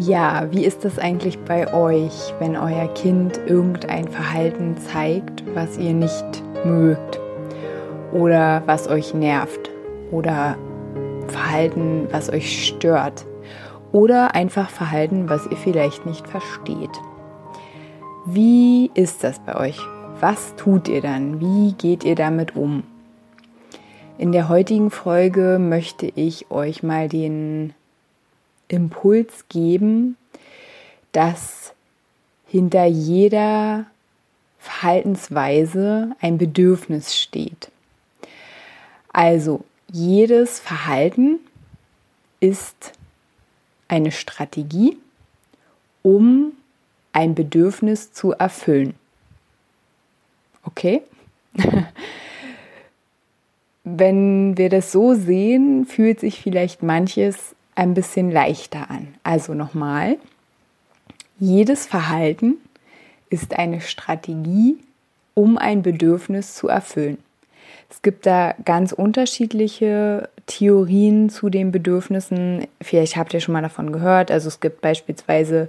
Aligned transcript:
Ja, 0.00 0.46
wie 0.52 0.64
ist 0.64 0.84
das 0.84 0.96
eigentlich 1.00 1.40
bei 1.40 1.74
euch, 1.74 2.32
wenn 2.38 2.56
euer 2.56 2.86
Kind 2.94 3.40
irgendein 3.46 4.06
Verhalten 4.06 4.76
zeigt, 4.76 5.42
was 5.56 5.76
ihr 5.76 5.92
nicht 5.92 6.40
mögt 6.64 7.18
oder 8.12 8.62
was 8.66 8.86
euch 8.86 9.12
nervt 9.12 9.72
oder 10.12 10.56
Verhalten, 11.26 12.06
was 12.12 12.30
euch 12.32 12.64
stört 12.68 13.26
oder 13.90 14.36
einfach 14.36 14.70
Verhalten, 14.70 15.28
was 15.28 15.48
ihr 15.48 15.56
vielleicht 15.56 16.06
nicht 16.06 16.28
versteht? 16.28 16.96
Wie 18.24 18.92
ist 18.94 19.24
das 19.24 19.40
bei 19.40 19.56
euch? 19.56 19.80
Was 20.20 20.54
tut 20.54 20.86
ihr 20.86 21.00
dann? 21.00 21.40
Wie 21.40 21.72
geht 21.72 22.04
ihr 22.04 22.14
damit 22.14 22.54
um? 22.54 22.84
In 24.16 24.30
der 24.30 24.48
heutigen 24.48 24.90
Folge 24.90 25.58
möchte 25.58 26.06
ich 26.14 26.52
euch 26.52 26.84
mal 26.84 27.08
den 27.08 27.74
Impuls 28.68 29.44
geben, 29.48 30.16
dass 31.12 31.72
hinter 32.46 32.84
jeder 32.84 33.86
Verhaltensweise 34.58 36.14
ein 36.20 36.38
Bedürfnis 36.38 37.16
steht. 37.16 37.70
Also 39.12 39.64
jedes 39.90 40.60
Verhalten 40.60 41.40
ist 42.40 42.92
eine 43.88 44.12
Strategie, 44.12 44.98
um 46.02 46.52
ein 47.12 47.34
Bedürfnis 47.34 48.12
zu 48.12 48.32
erfüllen. 48.32 48.94
Okay? 50.64 51.02
Wenn 53.84 54.58
wir 54.58 54.68
das 54.68 54.92
so 54.92 55.14
sehen, 55.14 55.86
fühlt 55.86 56.20
sich 56.20 56.40
vielleicht 56.40 56.82
manches 56.82 57.54
ein 57.78 57.94
bisschen 57.94 58.30
leichter 58.30 58.90
an. 58.90 59.14
Also 59.22 59.54
nochmal, 59.54 60.16
jedes 61.38 61.86
Verhalten 61.86 62.56
ist 63.30 63.56
eine 63.56 63.80
Strategie, 63.80 64.78
um 65.34 65.56
ein 65.56 65.82
Bedürfnis 65.82 66.56
zu 66.56 66.66
erfüllen. 66.66 67.18
Es 67.88 68.02
gibt 68.02 68.26
da 68.26 68.54
ganz 68.64 68.92
unterschiedliche 68.92 70.28
Theorien 70.46 71.30
zu 71.30 71.50
den 71.50 71.70
Bedürfnissen. 71.70 72.66
Vielleicht 72.80 73.16
habt 73.16 73.32
ihr 73.32 73.40
schon 73.40 73.52
mal 73.52 73.62
davon 73.62 73.92
gehört. 73.92 74.32
Also 74.32 74.48
es 74.48 74.58
gibt 74.58 74.80
beispielsweise 74.80 75.68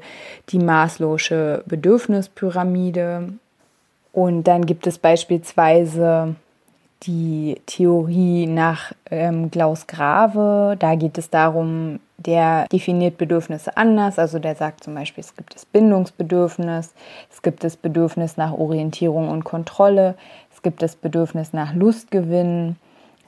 die 0.49 0.59
Maslow'sche 0.59 1.61
Bedürfnispyramide. 1.67 3.33
Und 4.11 4.43
dann 4.45 4.65
gibt 4.65 4.87
es 4.87 4.97
beispielsweise 4.97 6.35
die 7.03 7.61
Theorie 7.65 8.45
nach 8.45 8.91
ähm, 9.09 9.49
Klaus 9.51 9.87
Grave. 9.87 10.75
Da 10.77 10.95
geht 10.95 11.17
es 11.17 11.29
darum, 11.29 12.01
der 12.17 12.67
definiert 12.67 13.17
Bedürfnisse 13.17 13.77
anders. 13.77 14.19
Also 14.19 14.39
der 14.39 14.55
sagt 14.55 14.83
zum 14.83 14.95
Beispiel, 14.95 15.23
es 15.23 15.33
gibt 15.35 15.55
das 15.55 15.65
Bindungsbedürfnis, 15.65 16.93
es 17.31 17.41
gibt 17.41 17.63
das 17.63 17.77
Bedürfnis 17.77 18.35
nach 18.37 18.51
Orientierung 18.51 19.29
und 19.29 19.45
Kontrolle, 19.45 20.15
es 20.53 20.61
gibt 20.61 20.81
das 20.81 20.97
Bedürfnis 20.97 21.53
nach 21.53 21.73
Lustgewinn 21.73 22.75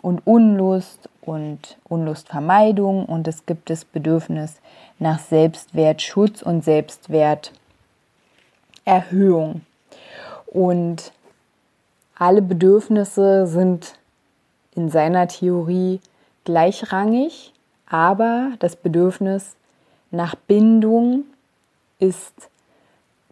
und 0.02 0.22
Unlust 0.26 1.08
und 1.22 1.78
Unlustvermeidung 1.88 3.06
und 3.06 3.26
es 3.28 3.46
gibt 3.46 3.70
das 3.70 3.86
Bedürfnis 3.86 4.60
nach 5.00 5.20
Selbstwertschutz 5.20 6.42
und 6.42 6.66
Selbstwerterhöhung. 6.66 9.62
Und 10.48 11.14
alle 12.22 12.44
Bedürfnisse 12.44 13.48
sind 13.48 13.96
in 14.76 14.90
seiner 14.90 15.28
Theorie 15.28 16.00
gleichrangig, 16.46 17.52
aber 17.88 18.52
das 18.60 18.76
Bedürfnis 18.76 19.56
nach 20.12 20.36
Bindung 20.36 21.24
ist 21.98 22.52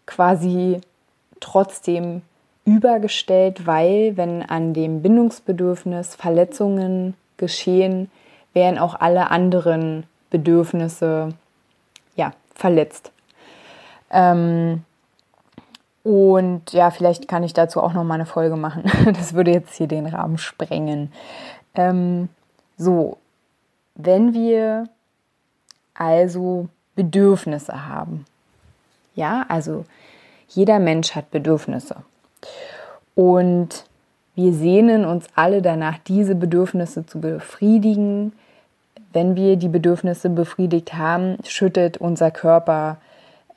quasi 0.08 0.82
trotzdem 1.40 2.24
übergestellt, 2.66 3.68
weil 3.68 4.18
wenn 4.18 4.42
an 4.42 4.74
dem 4.74 5.04
Bindungsbedürfnis 5.04 6.16
Verletzungen 6.16 7.14
geschehen, 7.38 8.10
werden 8.54 8.80
auch 8.80 9.00
alle 9.00 9.30
anderen 9.30 10.08
Bedürfnisse 10.32 11.30
ja, 12.16 12.34
verletzt. 12.56 13.12
Ähm, 14.10 14.84
und 16.10 16.74
ja, 16.74 16.90
vielleicht 16.90 17.28
kann 17.28 17.44
ich 17.44 17.54
dazu 17.54 17.84
auch 17.84 17.94
noch 17.94 18.04
mal 18.04 18.16
eine 18.16 18.26
Folge 18.26 18.56
machen. 18.56 18.84
Das 19.14 19.36
würde 19.36 19.52
jetzt 19.52 19.76
hier 19.76 19.86
den 19.86 20.08
Rahmen 20.08 20.40
sprengen. 20.40 21.14
Ähm, 21.76 22.30
so, 22.78 23.18
wenn 23.94 24.34
wir 24.34 24.90
also 25.94 26.68
Bedürfnisse 26.96 27.88
haben, 27.88 28.26
ja, 29.14 29.46
also 29.50 29.86
jeder 30.48 30.80
Mensch 30.80 31.14
hat 31.14 31.30
Bedürfnisse. 31.30 31.98
Und 33.14 33.86
wir 34.34 34.54
sehnen 34.54 35.06
uns 35.06 35.28
alle 35.36 35.62
danach, 35.62 36.00
diese 36.08 36.34
Bedürfnisse 36.34 37.06
zu 37.06 37.22
befriedigen. 37.22 38.34
Wenn 39.14 39.36
wir 39.36 39.58
die 39.58 39.70
Bedürfnisse 39.70 40.32
befriedigt 40.32 40.96
haben, 40.96 41.38
schüttet 41.44 41.98
unser 41.98 42.32
Körper 42.32 42.98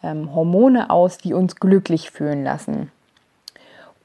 ähm, 0.02 0.34
Hormone 0.34 0.90
aus, 0.90 1.18
die 1.18 1.34
uns 1.34 1.56
glücklich 1.56 2.10
fühlen 2.10 2.44
lassen. 2.44 2.90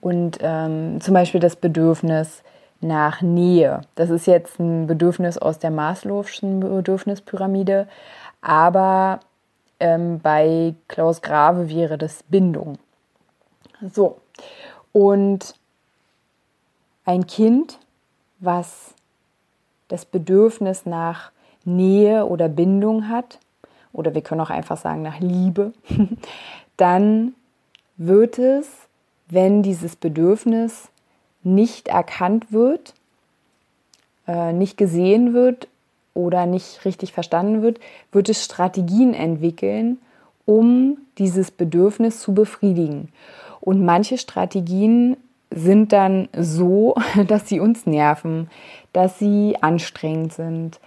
Und 0.01 0.37
ähm, 0.41 1.01
zum 1.01 1.13
Beispiel 1.13 1.39
das 1.39 1.55
Bedürfnis 1.55 2.43
nach 2.81 3.21
Nähe. 3.21 3.81
Das 3.95 4.09
ist 4.09 4.27
jetzt 4.27 4.59
ein 4.59 4.87
Bedürfnis 4.87 5.37
aus 5.37 5.59
der 5.59 5.71
Maslow'schen 5.71 6.59
Bedürfnispyramide, 6.59 7.87
aber 8.41 9.19
ähm, 9.79 10.19
bei 10.19 10.75
Klaus 10.87 11.21
Grave 11.21 11.69
wäre 11.69 11.97
das 11.97 12.23
Bindung. 12.23 12.77
So, 13.93 14.17
und 14.91 15.55
ein 17.05 17.25
Kind, 17.27 17.79
was 18.39 18.93
das 19.87 20.05
Bedürfnis 20.05 20.85
nach 20.85 21.31
Nähe 21.63 22.25
oder 22.25 22.49
Bindung 22.49 23.09
hat, 23.09 23.39
oder 23.97 24.13
wir 24.13 24.21
können 24.21 24.41
auch 24.41 24.51
einfach 24.51 24.77
sagen 24.77 25.01
nach 25.01 25.19
Liebe, 25.19 25.73
dann 26.77 27.33
wird 27.97 28.37
es, 28.37 28.69
wenn 29.27 29.63
dieses 29.63 29.95
Bedürfnis 29.95 30.89
nicht 31.43 31.87
erkannt 31.87 32.53
wird, 32.53 32.93
äh, 34.27 34.53
nicht 34.53 34.77
gesehen 34.77 35.33
wird 35.33 35.67
oder 36.13 36.45
nicht 36.45 36.85
richtig 36.85 37.11
verstanden 37.11 37.63
wird, 37.63 37.79
wird 38.11 38.29
es 38.29 38.45
Strategien 38.45 39.13
entwickeln, 39.13 39.97
um 40.45 40.99
dieses 41.17 41.49
Bedürfnis 41.49 42.19
zu 42.19 42.33
befriedigen. 42.33 43.09
Und 43.59 43.83
manche 43.83 44.19
Strategien 44.19 45.17
sind 45.49 45.91
dann 45.91 46.29
so, 46.37 46.95
dass 47.27 47.49
sie 47.49 47.59
uns 47.59 47.87
nerven, 47.87 48.49
dass 48.93 49.17
sie 49.17 49.57
anstrengend 49.59 50.33
sind, 50.33 50.79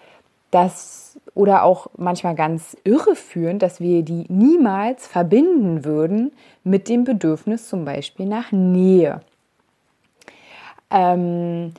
dass 0.53 1.10
oder 1.41 1.63
auch 1.63 1.87
manchmal 1.97 2.35
ganz 2.35 2.77
irreführend, 2.85 3.63
dass 3.63 3.81
wir 3.81 4.03
die 4.03 4.27
niemals 4.29 5.07
verbinden 5.07 5.87
würden 5.87 6.33
mit 6.65 6.87
dem 6.87 7.05
Bedürfnis 7.05 7.67
zum 7.67 7.87
Beispiel 7.87 8.27
nach 8.27 8.53
Nähe. 8.53 9.23
Ähm, 10.91 11.73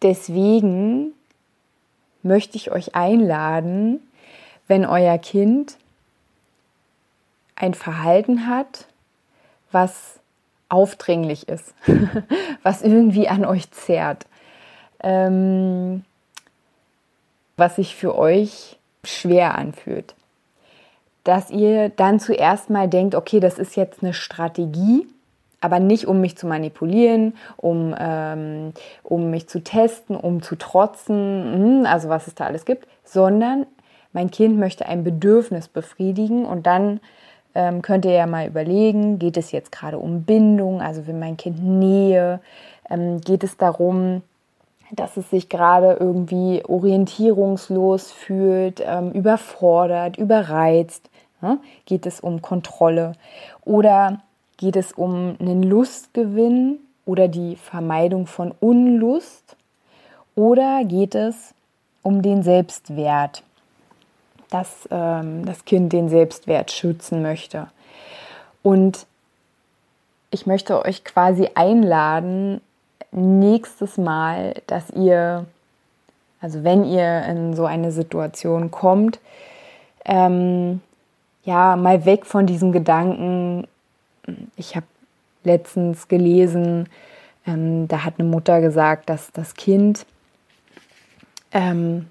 deswegen 0.00 1.12
möchte 2.22 2.56
ich 2.56 2.70
euch 2.70 2.94
einladen, 2.94 4.00
wenn 4.68 4.86
euer 4.86 5.18
Kind 5.18 5.76
ein 7.56 7.74
Verhalten 7.74 8.46
hat, 8.46 8.86
was 9.70 10.18
aufdringlich 10.70 11.46
ist, 11.46 11.74
was 12.62 12.80
irgendwie 12.80 13.28
an 13.28 13.44
euch 13.44 13.70
zerrt. 13.70 14.26
Ähm, 15.00 16.06
was 17.56 17.76
sich 17.76 17.96
für 17.96 18.16
euch 18.16 18.78
schwer 19.04 19.56
anfühlt. 19.56 20.14
Dass 21.24 21.50
ihr 21.50 21.88
dann 21.88 22.20
zuerst 22.20 22.70
mal 22.70 22.88
denkt, 22.88 23.14
okay, 23.14 23.40
das 23.40 23.58
ist 23.58 23.76
jetzt 23.76 24.02
eine 24.02 24.12
Strategie, 24.12 25.06
aber 25.60 25.80
nicht 25.80 26.06
um 26.06 26.20
mich 26.20 26.36
zu 26.36 26.46
manipulieren, 26.46 27.34
um, 27.56 27.94
ähm, 27.98 28.72
um 29.02 29.30
mich 29.30 29.48
zu 29.48 29.64
testen, 29.64 30.16
um 30.16 30.42
zu 30.42 30.56
trotzen, 30.56 31.80
hm, 31.84 31.86
also 31.86 32.08
was 32.08 32.26
es 32.26 32.34
da 32.34 32.44
alles 32.44 32.64
gibt, 32.64 32.86
sondern 33.04 33.66
mein 34.12 34.30
Kind 34.30 34.58
möchte 34.58 34.86
ein 34.86 35.02
Bedürfnis 35.02 35.68
befriedigen 35.68 36.44
und 36.44 36.66
dann 36.66 37.00
ähm, 37.54 37.82
könnt 37.82 38.04
ihr 38.04 38.12
ja 38.12 38.26
mal 38.26 38.46
überlegen, 38.46 39.18
geht 39.18 39.36
es 39.36 39.50
jetzt 39.50 39.72
gerade 39.72 39.98
um 39.98 40.22
Bindung, 40.22 40.80
also 40.82 41.06
will 41.06 41.14
mein 41.14 41.36
Kind 41.36 41.62
Nähe, 41.62 42.40
ähm, 42.90 43.20
geht 43.20 43.42
es 43.42 43.56
darum, 43.56 44.22
dass 44.90 45.16
es 45.16 45.30
sich 45.30 45.48
gerade 45.48 45.96
irgendwie 45.98 46.62
orientierungslos 46.64 48.12
fühlt, 48.12 48.82
ähm, 48.84 49.12
überfordert, 49.12 50.16
überreizt, 50.16 51.08
ja? 51.42 51.58
geht 51.84 52.06
es 52.06 52.20
um 52.20 52.42
Kontrolle 52.42 53.12
oder 53.64 54.20
geht 54.56 54.76
es 54.76 54.92
um 54.92 55.36
einen 55.38 55.62
Lustgewinn 55.62 56.78
oder 57.04 57.28
die 57.28 57.56
Vermeidung 57.56 58.26
von 58.26 58.52
Unlust 58.60 59.56
oder 60.34 60.84
geht 60.84 61.14
es 61.14 61.54
um 62.02 62.22
den 62.22 62.42
Selbstwert, 62.42 63.42
dass 64.50 64.88
ähm, 64.90 65.44
das 65.44 65.64
Kind 65.64 65.92
den 65.92 66.08
Selbstwert 66.08 66.70
schützen 66.70 67.22
möchte. 67.22 67.68
Und 68.62 69.06
ich 70.30 70.46
möchte 70.46 70.84
euch 70.84 71.04
quasi 71.04 71.50
einladen, 71.54 72.60
nächstes 73.16 73.96
Mal, 73.96 74.54
dass 74.66 74.90
ihr, 74.90 75.46
also 76.40 76.62
wenn 76.64 76.84
ihr 76.84 77.22
in 77.24 77.56
so 77.56 77.64
eine 77.64 77.90
Situation 77.90 78.70
kommt, 78.70 79.18
ähm, 80.04 80.80
ja, 81.44 81.76
mal 81.76 82.04
weg 82.04 82.26
von 82.26 82.46
diesem 82.46 82.72
Gedanken, 82.72 83.66
ich 84.56 84.76
habe 84.76 84.86
letztens 85.44 86.08
gelesen, 86.08 86.88
ähm, 87.46 87.88
da 87.88 88.04
hat 88.04 88.14
eine 88.18 88.28
Mutter 88.28 88.60
gesagt, 88.60 89.08
dass 89.08 89.32
das 89.32 89.54
Kind 89.54 90.04
ähm, 91.52 92.08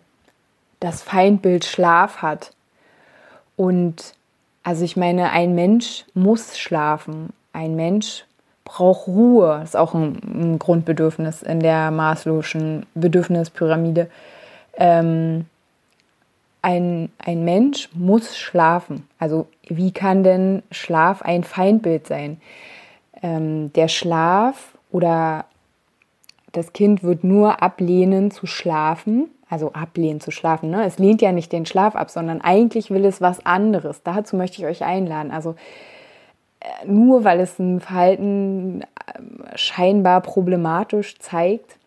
das 0.79 1.01
Feindbild 1.03 1.65
Schlaf 1.65 2.21
hat. 2.21 2.53
Und 3.57 4.15
also 4.63 4.83
ich 4.83 4.97
meine, 4.97 5.31
ein 5.31 5.53
Mensch 5.53 6.05
muss 6.13 6.57
schlafen. 6.57 7.33
Ein 7.53 7.75
Mensch 7.75 8.25
braucht 8.65 9.07
Ruhe. 9.07 9.61
Ist 9.63 9.77
auch 9.77 9.93
ein, 9.93 10.19
ein 10.25 10.59
Grundbedürfnis 10.59 11.41
in 11.41 11.61
der 11.61 11.91
Maßlosen 11.91 12.85
Bedürfnispyramide. 12.95 14.09
Ähm, 14.75 15.45
ein, 16.61 17.09
ein 17.19 17.45
Mensch 17.45 17.89
muss 17.93 18.37
schlafen. 18.37 19.07
Also 19.19 19.47
wie 19.67 19.91
kann 19.91 20.23
denn 20.23 20.63
Schlaf 20.71 21.21
ein 21.21 21.43
Feindbild 21.43 22.07
sein? 22.07 22.41
Ähm, 23.21 23.71
der 23.73 23.87
Schlaf 23.87 24.75
oder 24.91 25.45
das 26.51 26.73
Kind 26.73 27.03
wird 27.03 27.23
nur 27.23 27.61
ablehnen 27.61 28.31
zu 28.31 28.47
schlafen, 28.47 29.29
also 29.47 29.73
ablehnen 29.73 30.21
zu 30.21 30.31
schlafen. 30.31 30.71
Ne? 30.71 30.85
Es 30.85 30.97
lehnt 30.97 31.21
ja 31.21 31.31
nicht 31.31 31.51
den 31.51 31.67
Schlaf 31.67 31.95
ab, 31.95 32.09
sondern 32.09 32.41
eigentlich 32.41 32.89
will 32.89 33.05
es 33.05 33.21
was 33.21 33.45
anderes. 33.45 34.01
Dazu 34.03 34.35
möchte 34.35 34.57
ich 34.57 34.65
euch 34.65 34.83
einladen. 34.83 35.31
Also 35.31 35.55
nur 36.85 37.23
weil 37.23 37.39
es 37.39 37.59
ein 37.59 37.79
Verhalten 37.79 38.81
äh, 38.81 39.57
scheinbar 39.57 40.21
problematisch 40.21 41.17
zeigt, 41.19 41.77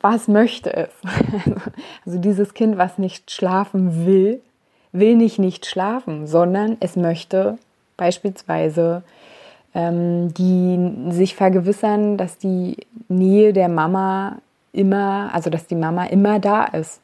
was 0.00 0.28
möchte 0.28 0.74
es? 0.74 0.90
Also 2.06 2.18
dieses 2.18 2.54
Kind, 2.54 2.78
was 2.78 2.98
nicht 2.98 3.30
schlafen 3.30 4.06
will, 4.06 4.40
will 4.92 5.16
nicht 5.16 5.38
nicht 5.38 5.66
schlafen, 5.66 6.26
sondern 6.26 6.76
es 6.80 6.96
möchte 6.96 7.58
beispielsweise 7.96 9.02
ähm, 9.74 10.32
die 10.34 11.12
sich 11.12 11.34
vergewissern, 11.34 12.16
dass 12.16 12.38
die 12.38 12.76
Nähe 13.08 13.52
der 13.52 13.68
Mama 13.68 14.38
immer, 14.72 15.30
also 15.32 15.50
dass 15.50 15.66
die 15.66 15.76
Mama 15.76 16.06
immer 16.06 16.38
da 16.38 16.64
ist. 16.64 17.00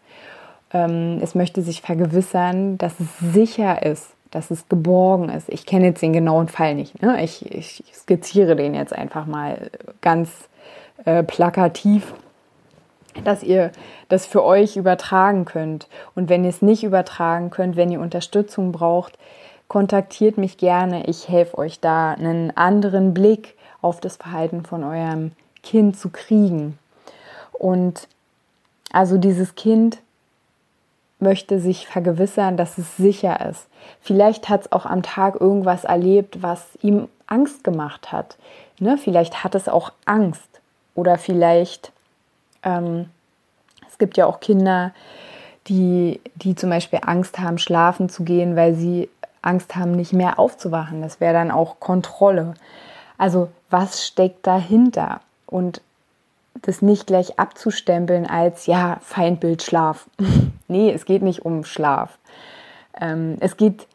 Ähm, 0.72 1.18
es 1.22 1.34
möchte 1.34 1.62
sich 1.62 1.80
vergewissern, 1.80 2.78
dass 2.78 2.98
es 2.98 3.18
sicher 3.18 3.84
ist, 3.84 4.15
dass 4.30 4.50
es 4.50 4.68
geborgen 4.68 5.28
ist. 5.28 5.48
Ich 5.48 5.66
kenne 5.66 5.86
jetzt 5.86 6.02
den 6.02 6.12
genauen 6.12 6.48
Fall 6.48 6.74
nicht. 6.74 7.00
Ne? 7.02 7.22
Ich, 7.22 7.50
ich, 7.52 7.82
skizziere 7.92 8.56
den 8.56 8.74
jetzt 8.74 8.92
einfach 8.92 9.26
mal 9.26 9.70
ganz 10.00 10.30
äh, 11.04 11.22
plakativ, 11.22 12.14
dass 13.24 13.42
ihr 13.42 13.72
das 14.08 14.26
für 14.26 14.44
euch 14.44 14.76
übertragen 14.76 15.44
könnt. 15.44 15.88
Und 16.14 16.28
wenn 16.28 16.44
ihr 16.44 16.50
es 16.50 16.62
nicht 16.62 16.84
übertragen 16.84 17.50
könnt, 17.50 17.76
wenn 17.76 17.90
ihr 17.90 18.00
Unterstützung 18.00 18.72
braucht, 18.72 19.18
kontaktiert 19.68 20.38
mich 20.38 20.58
gerne. 20.58 21.06
Ich 21.06 21.28
helfe 21.28 21.58
euch 21.58 21.80
da, 21.80 22.12
einen 22.12 22.56
anderen 22.56 23.14
Blick 23.14 23.56
auf 23.82 24.00
das 24.00 24.16
Verhalten 24.16 24.64
von 24.64 24.84
eurem 24.84 25.32
Kind 25.62 25.98
zu 25.98 26.10
kriegen. 26.10 26.78
Und 27.52 28.08
also 28.92 29.18
dieses 29.18 29.54
Kind 29.54 29.98
möchte 31.26 31.58
sich 31.58 31.88
vergewissern, 31.88 32.56
dass 32.56 32.78
es 32.78 32.96
sicher 32.96 33.44
ist. 33.50 33.66
Vielleicht 34.00 34.48
hat 34.48 34.60
es 34.60 34.72
auch 34.72 34.86
am 34.86 35.02
Tag 35.02 35.40
irgendwas 35.40 35.82
erlebt, 35.82 36.40
was 36.40 36.64
ihm 36.82 37.08
Angst 37.26 37.64
gemacht 37.64 38.12
hat. 38.12 38.36
Ne? 38.78 38.96
Vielleicht 38.96 39.42
hat 39.42 39.56
es 39.56 39.68
auch 39.68 39.90
Angst. 40.04 40.60
Oder 40.94 41.18
vielleicht, 41.18 41.90
ähm, 42.62 43.10
es 43.88 43.98
gibt 43.98 44.16
ja 44.16 44.26
auch 44.26 44.38
Kinder, 44.38 44.92
die, 45.66 46.20
die 46.36 46.54
zum 46.54 46.70
Beispiel 46.70 47.00
Angst 47.02 47.40
haben, 47.40 47.58
schlafen 47.58 48.08
zu 48.08 48.22
gehen, 48.22 48.54
weil 48.54 48.76
sie 48.76 49.08
Angst 49.42 49.74
haben, 49.74 49.90
nicht 49.90 50.12
mehr 50.12 50.38
aufzuwachen. 50.38 51.02
Das 51.02 51.18
wäre 51.18 51.34
dann 51.34 51.50
auch 51.50 51.80
Kontrolle. 51.80 52.54
Also 53.18 53.48
was 53.68 54.06
steckt 54.06 54.46
dahinter? 54.46 55.20
Und 55.46 55.80
das 56.62 56.82
nicht 56.82 57.06
gleich 57.06 57.38
abzustempeln 57.38 58.26
als, 58.26 58.66
ja, 58.66 58.98
Feindbild 59.02 59.62
Schlaf. 59.62 60.08
nee, 60.68 60.90
es 60.90 61.04
geht 61.04 61.22
nicht 61.22 61.44
um 61.44 61.64
Schlaf. 61.64 62.18
Ähm, 63.00 63.36
es 63.40 63.56
geht, 63.56 63.86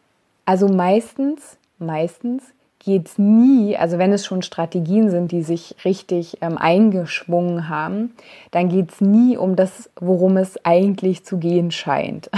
also 0.45 0.67
meistens, 0.67 1.57
meistens 1.79 2.43
geht 2.83 3.07
es 3.07 3.17
nie, 3.17 3.77
also 3.77 3.97
wenn 3.97 4.11
es 4.11 4.25
schon 4.25 4.41
Strategien 4.41 5.09
sind, 5.11 5.31
die 5.31 5.43
sich 5.43 5.75
richtig 5.85 6.39
ähm, 6.41 6.57
eingeschwungen 6.57 7.69
haben, 7.69 8.13
dann 8.49 8.69
geht 8.69 8.91
es 8.91 9.01
nie 9.01 9.37
um 9.37 9.55
das, 9.55 9.89
worum 9.99 10.37
es 10.37 10.63
eigentlich 10.65 11.23
zu 11.23 11.37
gehen 11.37 11.71
scheint. 11.71 12.31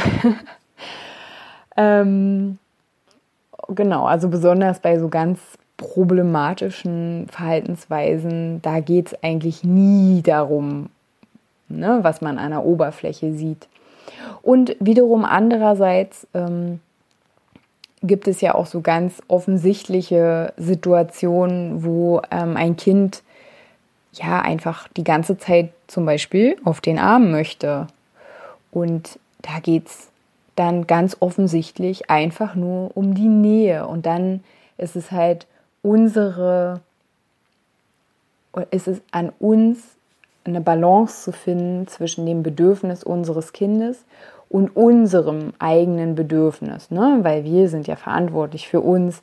ähm, 1.78 2.58
genau, 3.70 4.06
also 4.06 4.28
besonders 4.28 4.80
bei 4.80 5.00
so 5.00 5.08
ganz 5.08 5.40
problematischen 5.84 7.28
Verhaltensweisen, 7.30 8.62
da 8.62 8.80
geht 8.80 9.08
es 9.08 9.24
eigentlich 9.24 9.64
nie 9.64 10.22
darum, 10.22 10.90
ne, 11.68 12.00
was 12.02 12.22
man 12.22 12.38
an 12.38 12.52
der 12.52 12.66
Oberfläche 12.66 13.34
sieht. 13.34 13.68
Und 14.42 14.76
wiederum 14.80 15.26
andererseits 15.26 16.26
ähm, 16.34 16.80
gibt 18.02 18.28
es 18.28 18.42
ja 18.42 18.56
auch 18.56 18.66
so 18.66 18.82
ganz 18.82 19.22
offensichtliche 19.28 20.54
Situationen, 20.58 21.84
wo 21.84 22.22
ähm, 22.32 22.58
ein 22.58 22.76
Kind 22.78 23.24
ja 24.14 24.42
einfach 24.42 24.88
die 24.90 25.04
ganze 25.04 25.38
Zeit 25.38 25.72
zum 25.88 26.06
Beispiel 26.06 26.58
auf 26.64 26.82
den 26.82 27.00
Arm 27.00 27.32
möchte. 27.32 27.88
Und 28.72 29.20
da 29.42 29.60
geht 29.62 29.88
es 29.88 30.10
dann 30.56 30.88
ganz 30.88 31.18
offensichtlich 31.20 32.10
einfach 32.10 32.56
nur 32.56 32.96
um 32.96 33.16
die 33.16 33.28
Nähe. 33.28 33.88
Und 33.88 34.06
dann 34.06 34.44
ist 34.78 34.96
es 34.96 35.12
halt 35.12 35.48
unsere, 35.84 36.82
ist 38.72 38.88
es 38.88 39.02
an 39.12 39.32
uns, 39.40 39.84
eine 40.46 40.62
Balance 40.62 41.24
zu 41.24 41.32
finden 41.32 41.88
zwischen 41.88 42.26
dem 42.26 42.44
Bedürfnis 42.44 43.04
unseres 43.04 43.54
Kindes 43.54 44.04
und 44.50 44.76
unserem 44.76 45.54
eigenen 45.60 46.16
Bedürfnis, 46.16 46.92
ne? 46.92 47.20
weil 47.22 47.44
wir 47.44 47.70
sind 47.70 47.88
ja 47.88 47.96
verantwortlich 47.96 48.68
für 48.68 48.82
uns, 48.82 49.22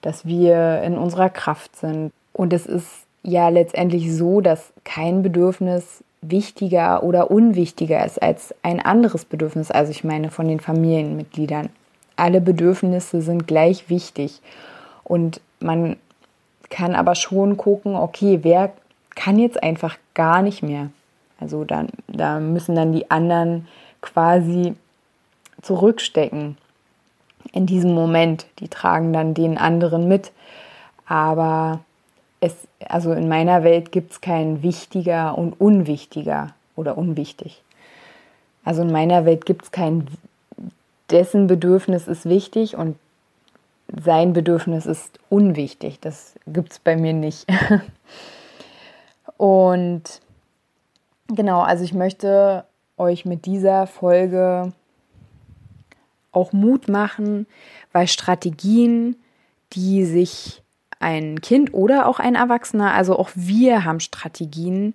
dass 0.00 0.24
wir 0.26 0.82
in 0.82 0.96
unserer 0.96 1.30
Kraft 1.30 1.76
sind. 1.76 2.12
Und 2.32 2.52
es 2.52 2.66
ist 2.66 2.88
ja 3.22 3.48
letztendlich 3.48 4.14
so, 4.14 4.40
dass 4.40 4.72
kein 4.84 5.22
Bedürfnis 5.22 6.02
wichtiger 6.22 7.02
oder 7.02 7.30
unwichtiger 7.30 8.04
ist 8.04 8.22
als 8.22 8.54
ein 8.62 8.80
anderes 8.80 9.24
Bedürfnis. 9.24 9.70
Also 9.70 9.90
ich 9.90 10.04
meine 10.04 10.30
von 10.30 10.48
den 10.48 10.60
Familienmitgliedern. 10.60 11.68
Alle 12.16 12.40
Bedürfnisse 12.40 13.22
sind 13.22 13.46
gleich 13.46 13.88
wichtig. 13.88 14.40
Und 15.04 15.40
man 15.62 15.96
kann 16.70 16.94
aber 16.94 17.14
schon 17.14 17.56
gucken, 17.56 17.94
okay, 17.94 18.40
wer 18.42 18.72
kann 19.14 19.38
jetzt 19.38 19.62
einfach 19.62 19.96
gar 20.14 20.42
nicht 20.42 20.62
mehr. 20.62 20.90
Also 21.38 21.64
dann, 21.64 21.88
da 22.08 22.38
müssen 22.38 22.74
dann 22.74 22.92
die 22.92 23.10
anderen 23.10 23.66
quasi 24.00 24.74
zurückstecken 25.60 26.56
in 27.52 27.66
diesem 27.66 27.92
Moment. 27.94 28.46
Die 28.58 28.68
tragen 28.68 29.12
dann 29.12 29.34
den 29.34 29.58
anderen 29.58 30.08
mit. 30.08 30.32
Aber 31.06 31.80
es, 32.40 32.54
also 32.88 33.12
in 33.12 33.28
meiner 33.28 33.64
Welt 33.64 33.92
gibt 33.92 34.12
es 34.12 34.20
kein 34.20 34.62
wichtiger 34.62 35.36
und 35.36 35.60
unwichtiger 35.60 36.54
oder 36.76 36.96
unwichtig. 36.96 37.62
Also 38.64 38.82
in 38.82 38.92
meiner 38.92 39.24
Welt 39.24 39.44
gibt 39.44 39.64
es 39.64 39.72
kein, 39.72 40.06
dessen 41.10 41.46
Bedürfnis 41.46 42.06
ist 42.06 42.28
wichtig 42.28 42.76
und 42.76 42.96
sein 44.00 44.32
Bedürfnis 44.32 44.86
ist 44.86 45.18
unwichtig. 45.28 46.00
Das 46.00 46.34
gibt 46.46 46.72
es 46.72 46.78
bei 46.78 46.96
mir 46.96 47.12
nicht. 47.12 47.46
und 49.36 50.02
genau, 51.28 51.60
also 51.60 51.84
ich 51.84 51.92
möchte 51.92 52.64
euch 52.96 53.24
mit 53.24 53.46
dieser 53.46 53.86
Folge 53.86 54.72
auch 56.30 56.52
Mut 56.52 56.88
machen, 56.88 57.46
weil 57.92 58.08
Strategien, 58.08 59.16
die 59.74 60.04
sich 60.04 60.62
ein 60.98 61.40
Kind 61.40 61.74
oder 61.74 62.06
auch 62.06 62.20
ein 62.20 62.36
Erwachsener, 62.36 62.94
also 62.94 63.18
auch 63.18 63.30
wir 63.34 63.84
haben 63.84 64.00
Strategien, 64.00 64.94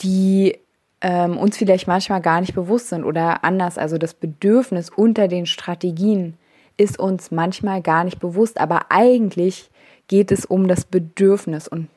die 0.00 0.58
ähm, 1.00 1.38
uns 1.38 1.56
vielleicht 1.56 1.86
manchmal 1.86 2.20
gar 2.20 2.40
nicht 2.40 2.54
bewusst 2.54 2.88
sind 2.88 3.04
oder 3.04 3.44
anders. 3.44 3.78
Also 3.78 3.98
das 3.98 4.14
Bedürfnis 4.14 4.90
unter 4.90 5.28
den 5.28 5.46
Strategien 5.46 6.34
ist 6.78 6.98
uns 6.98 7.30
manchmal 7.30 7.82
gar 7.82 8.04
nicht 8.04 8.18
bewusst, 8.18 8.58
aber 8.58 8.90
eigentlich 8.90 9.70
geht 10.06 10.32
es 10.32 10.46
um 10.46 10.68
das 10.68 10.86
Bedürfnis 10.86 11.68
und 11.68 11.88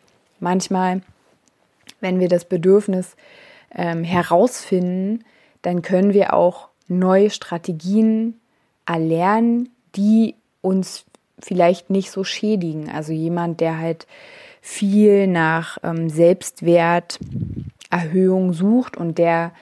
manchmal, 0.42 1.02
wenn 2.02 2.20
wir 2.20 2.28
das 2.28 2.44
Bedürfnis 2.44 3.16
ähm, 3.74 4.04
herausfinden, 4.04 5.24
dann 5.62 5.82
können 5.82 6.14
wir 6.14 6.34
auch 6.34 6.68
neue 6.88 7.30
Strategien 7.30 8.40
erlernen, 8.86 9.70
die 9.96 10.36
uns 10.62 11.06
vielleicht 11.40 11.90
nicht 11.90 12.12
so 12.12 12.24
schädigen. 12.24 12.90
Also 12.90 13.14
jemand, 13.14 13.62
der 13.62 13.80
halt 13.80 14.06
viel 14.62 15.28
nach 15.28 15.78
ähm, 15.84 16.10
Selbstwerterhöhung 16.10 18.54
sucht 18.54 18.98
und 18.98 19.18
der 19.18 19.54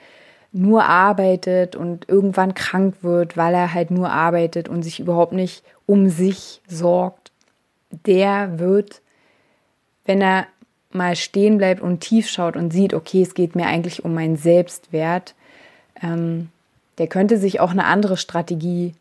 nur 0.52 0.86
arbeitet 0.86 1.76
und 1.76 2.10
irgendwann 2.10 2.54
krank 2.54 2.96
wird, 3.02 3.38
weil 3.38 3.54
er 3.54 3.74
halt 3.74 3.92
nur 3.92 4.10
arbeitet 4.10 4.68
und 4.68 4.84
sich 4.84 5.00
überhaupt 5.00 5.34
nicht 5.34 5.64
um 5.86 6.10
sich 6.10 6.62
sorgt, 6.68 7.32
der 8.06 8.60
wird, 8.60 9.02
wenn 10.06 10.22
er 10.22 10.48
mal 10.92 11.16
stehen 11.16 11.58
bleibt 11.58 11.82
und 11.82 12.00
tief 12.00 12.28
schaut 12.30 12.56
und 12.56 12.72
sieht, 12.72 12.94
okay, 12.94 13.22
es 13.22 13.36
geht 13.36 13.56
mir 13.56 13.68
eigentlich 13.68 14.04
um 14.04 14.14
meinen 14.14 14.38
Selbstwert, 14.38 15.36
ähm, 16.02 16.50
der 16.98 17.08
könnte 17.08 17.38
sich 17.38 17.60
auch 17.60 17.72
eine 17.72 17.86
andere 17.86 18.18
Strategie 18.18 18.94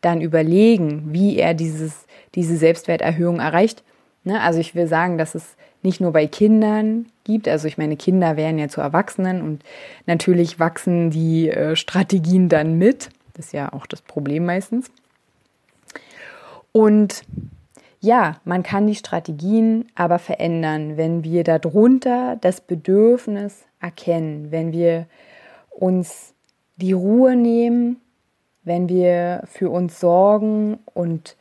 dann 0.00 0.20
überlegen, 0.20 1.12
wie 1.12 1.36
er 1.36 1.54
dieses, 1.54 2.06
diese 2.34 2.56
Selbstwerterhöhung 2.56 3.40
erreicht. 3.40 3.82
Ne? 4.24 4.40
Also 4.40 4.58
ich 4.60 4.74
will 4.74 4.86
sagen, 4.86 5.16
dass 5.16 5.34
es 5.34 5.56
nicht 5.82 6.00
nur 6.00 6.12
bei 6.12 6.26
Kindern 6.26 7.06
gibt, 7.24 7.48
also 7.48 7.68
ich 7.68 7.78
meine, 7.78 7.96
Kinder 7.96 8.36
werden 8.36 8.58
ja 8.58 8.68
zu 8.68 8.80
Erwachsenen 8.80 9.42
und 9.42 9.62
natürlich 10.06 10.58
wachsen 10.58 11.10
die 11.10 11.50
äh, 11.50 11.76
Strategien 11.76 12.48
dann 12.48 12.78
mit. 12.78 13.10
Das 13.34 13.46
ist 13.46 13.52
ja 13.52 13.72
auch 13.72 13.86
das 13.86 14.02
Problem 14.02 14.46
meistens. 14.46 14.90
Und 16.72 17.22
ja, 18.00 18.36
man 18.44 18.62
kann 18.62 18.86
die 18.86 18.94
Strategien 18.94 19.86
aber 19.94 20.18
verändern, 20.18 20.96
wenn 20.96 21.24
wir 21.24 21.44
darunter 21.44 22.36
das 22.40 22.60
Bedürfnis 22.60 23.64
erkennen, 23.80 24.50
wenn 24.50 24.72
wir 24.72 25.06
uns 25.70 26.34
die 26.76 26.92
Ruhe 26.92 27.34
nehmen, 27.34 28.00
wenn 28.62 28.88
wir 28.88 29.42
für 29.46 29.70
uns 29.70 29.98
sorgen 29.98 30.78
und 30.94 31.36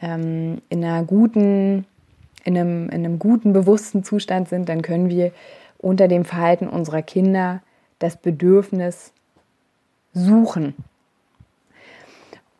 ähm, 0.00 0.62
in 0.70 0.84
einer 0.84 1.04
guten, 1.04 1.84
in 2.44 2.56
einem, 2.56 2.88
in 2.88 3.04
einem 3.04 3.18
guten, 3.18 3.52
bewussten 3.52 4.04
Zustand 4.04 4.48
sind, 4.48 4.68
dann 4.68 4.82
können 4.82 5.08
wir 5.08 5.32
unter 5.78 6.08
dem 6.08 6.24
Verhalten 6.24 6.68
unserer 6.68 7.02
Kinder 7.02 7.62
das 7.98 8.16
Bedürfnis 8.16 9.12
suchen. 10.12 10.74